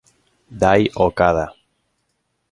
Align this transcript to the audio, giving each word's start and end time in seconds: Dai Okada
Dai 0.61 0.81
Okada 1.05 1.45